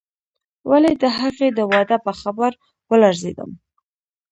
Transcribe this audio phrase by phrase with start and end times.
[0.69, 2.51] ولې د هغې د واده په خبر
[2.89, 3.51] ولړزېدم.